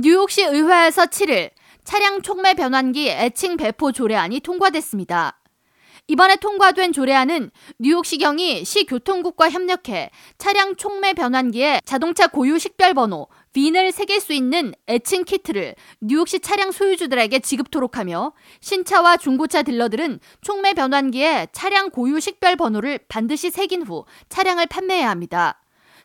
뉴욕시 0.00 0.44
의회에서 0.44 1.06
7일 1.06 1.50
차량 1.82 2.22
촉매 2.22 2.54
변환기 2.54 3.10
애칭 3.10 3.56
배포 3.56 3.90
조례안이 3.90 4.38
통과됐습니다. 4.38 5.40
이번에 6.06 6.36
통과된 6.36 6.92
조례안은 6.92 7.50
뉴욕시경이 7.80 8.64
시 8.64 8.84
교통국과 8.86 9.50
협력해 9.50 10.10
차량 10.38 10.76
촉매 10.76 11.14
변환기에 11.14 11.80
자동차 11.84 12.28
고유 12.28 12.60
식별번호 12.60 13.26
빈을 13.52 13.90
새길 13.90 14.20
수 14.20 14.32
있는 14.32 14.72
애칭 14.86 15.24
키트를 15.24 15.74
뉴욕시 16.00 16.38
차량 16.38 16.70
소유주들에게 16.70 17.40
지급토록 17.40 17.98
하며 17.98 18.34
신차와 18.60 19.16
중고차 19.16 19.64
딜러들은 19.64 20.20
촉매 20.42 20.74
변환기에 20.74 21.48
차량 21.50 21.90
고유 21.90 22.20
식별번호를 22.20 23.00
반드시 23.08 23.50
새긴 23.50 23.82
후 23.82 24.04
차량을 24.28 24.66
판매해야 24.66 25.10
합니다. 25.10 25.60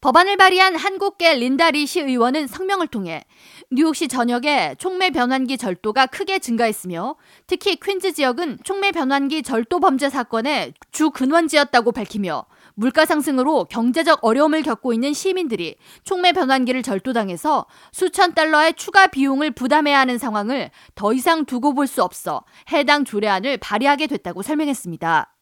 법안을 0.00 0.36
발의한 0.36 0.76
한국계 0.76 1.34
린다 1.34 1.70
리 1.70 2.00
시의원은 2.00 2.46
성명을 2.46 2.86
통해 2.88 3.24
뉴욕시 3.70 4.08
전역에 4.08 4.76
촉매 4.78 5.10
변환기 5.10 5.58
절도가 5.58 6.06
크게 6.06 6.38
증가했으며 6.38 7.16
특히 7.46 7.76
퀸즈 7.76 8.12
지역은 8.12 8.58
촉매 8.62 8.92
변환기 8.92 9.42
절도 9.42 9.80
범죄 9.80 10.08
사건의 10.10 10.74
주 10.92 11.10
근원지였다고 11.10 11.92
밝히며 11.92 12.46
물가 12.74 13.06
상승으로 13.06 13.64
경제적 13.64 14.20
어려움을 14.22 14.62
겪고 14.62 14.92
있는 14.92 15.12
시민들이 15.14 15.76
촉매 16.04 16.32
변환기를 16.32 16.82
절도당해서 16.82 17.66
수천 17.92 18.34
달러의 18.34 18.74
추가 18.74 19.06
비용을 19.06 19.52
부담해야 19.52 19.98
하는 19.98 20.18
상황을 20.18 20.70
더 20.94 21.12
이상 21.12 21.44
두고 21.46 21.74
볼 21.74 21.86
수 21.86 22.02
없어 22.02 22.42
해당 22.72 23.04
조례안을 23.04 23.58
발의하게 23.58 24.08
됐다고 24.08 24.42
설명했습니다. 24.42 25.35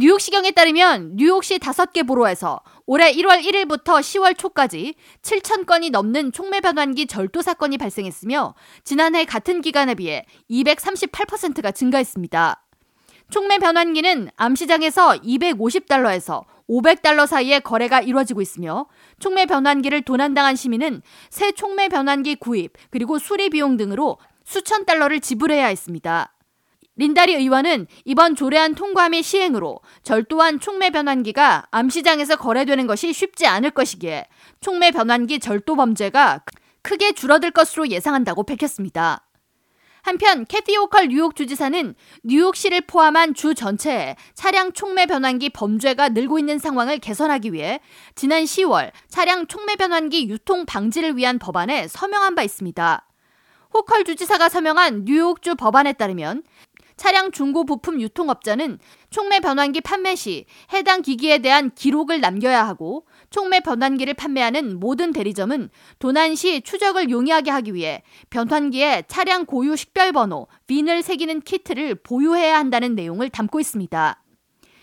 뉴욕시경에 0.00 0.52
따르면 0.52 1.16
뉴욕시 1.16 1.58
5개 1.58 2.06
보로에서 2.06 2.60
올해 2.86 3.12
1월 3.14 3.42
1일부터 3.42 3.98
10월 3.98 4.38
초까지 4.38 4.94
7천 5.22 5.66
건이 5.66 5.90
넘는 5.90 6.30
촉매 6.30 6.60
변환기 6.60 7.08
절도 7.08 7.42
사건이 7.42 7.78
발생했으며 7.78 8.54
지난해 8.84 9.24
같은 9.24 9.60
기간에 9.60 9.96
비해 9.96 10.24
238%가 10.48 11.72
증가했습니다. 11.72 12.64
촉매 13.30 13.58
변환기는 13.58 14.30
암시장에서 14.36 15.14
250달러에서 15.14 16.44
500달러 16.70 17.26
사이의 17.26 17.62
거래가 17.62 18.00
이루어지고 18.00 18.40
있으며 18.40 18.86
촉매 19.18 19.46
변환기를 19.46 20.02
도난당한 20.02 20.54
시민은 20.54 21.02
새 21.28 21.50
촉매 21.50 21.88
변환기 21.88 22.36
구입 22.36 22.74
그리고 22.90 23.18
수리 23.18 23.50
비용 23.50 23.76
등으로 23.76 24.18
수천 24.44 24.84
달러를 24.84 25.18
지불해야 25.18 25.66
했습니다. 25.66 26.32
린다리 26.98 27.34
의원은 27.34 27.86
이번 28.04 28.34
조례안 28.34 28.74
통과 28.74 29.08
및 29.08 29.22
시행으로 29.22 29.80
절도한 30.02 30.58
촉매 30.58 30.90
변환기가 30.90 31.68
암시장에서 31.70 32.36
거래되는 32.36 32.88
것이 32.88 33.12
쉽지 33.12 33.46
않을 33.46 33.70
것이기에 33.70 34.24
촉매 34.60 34.90
변환기 34.90 35.38
절도 35.38 35.76
범죄가 35.76 36.42
크게 36.82 37.12
줄어들 37.12 37.52
것으로 37.52 37.88
예상한다고 37.88 38.42
밝혔습니다. 38.42 39.24
한편 40.02 40.44
캐티 40.44 40.76
오컬 40.76 41.08
뉴욕 41.08 41.36
주지사는 41.36 41.94
뉴욕시를 42.24 42.80
포함한 42.82 43.34
주 43.34 43.54
전체에 43.54 44.16
차량 44.34 44.72
촉매 44.72 45.06
변환기 45.06 45.50
범죄가 45.50 46.08
늘고 46.08 46.40
있는 46.40 46.58
상황을 46.58 46.98
개선하기 46.98 47.52
위해 47.52 47.78
지난 48.16 48.42
10월 48.42 48.90
차량 49.08 49.46
촉매 49.46 49.76
변환기 49.76 50.28
유통 50.28 50.66
방지를 50.66 51.16
위한 51.16 51.38
법안에 51.38 51.86
서명한 51.86 52.34
바 52.34 52.42
있습니다. 52.42 53.04
호컬 53.74 54.04
주지사가 54.04 54.48
서명한 54.48 55.04
뉴욕주 55.04 55.54
법안에 55.56 55.92
따르면 55.92 56.42
차량 56.98 57.32
중고 57.32 57.64
부품 57.64 58.00
유통업자는 58.02 58.78
촉매 59.08 59.40
변환기 59.40 59.80
판매 59.80 60.14
시 60.14 60.44
해당 60.74 61.00
기기에 61.00 61.38
대한 61.38 61.70
기록을 61.74 62.20
남겨야 62.20 62.66
하고 62.66 63.06
촉매 63.30 63.60
변환기를 63.60 64.12
판매하는 64.14 64.78
모든 64.78 65.12
대리점은 65.12 65.70
도난 65.98 66.34
시 66.34 66.60
추적을 66.60 67.08
용이하게 67.08 67.50
하기 67.50 67.72
위해 67.72 68.02
변환기에 68.28 69.04
차량 69.08 69.46
고유 69.46 69.76
식별번호, 69.76 70.48
VIN을 70.66 71.02
새기는 71.02 71.40
키트를 71.40 71.94
보유해야 71.94 72.58
한다는 72.58 72.94
내용을 72.94 73.30
담고 73.30 73.60
있습니다. 73.60 74.22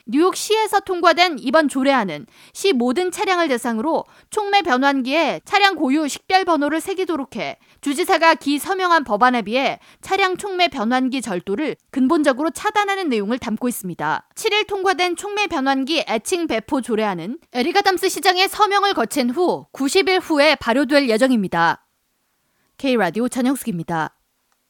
뉴욕시에서 0.08 0.82
통과된 0.82 1.38
이번 1.40 1.68
조례안은 1.68 2.28
시 2.54 2.74
모든 2.74 3.12
차량을 3.12 3.48
대상으로 3.48 4.06
촉매 4.30 4.62
변환기에 4.62 5.42
차량 5.46 5.76
고유 5.76 6.08
식별 6.08 6.46
번호를 6.46 6.80
새기도록 6.80 7.36
해 7.36 7.58
주지사가 7.82 8.36
기 8.36 8.60
서명한 8.60 9.04
법안에 9.04 9.42
비해 9.42 9.80
차량 10.02 10.38
촉매 10.38 10.68
변환기 10.68 11.22
절도를 11.22 11.76
근본적으로 11.90 12.52
차단하는 12.52 13.10
내용을 13.10 13.40
담고 13.40 13.68
있습니다. 13.68 14.28
7일 14.36 14.68
통과된 14.68 15.16
촉매 15.16 15.48
변환기 15.48 16.06
etching 16.08 16.48
배포 16.48 16.82
조례안은 16.82 17.40
에릭 17.54 17.74
아담스 17.74 18.10
시장의 18.10 18.48
서명을 18.48 18.94
거친 18.94 19.32
후 19.32 19.66
90일 19.74 20.20
후에 20.22 20.56
발효될 20.56 21.10
예정입니다. 21.10 21.86
K라디오 22.78 23.28
전영숙입니다. 23.28 24.15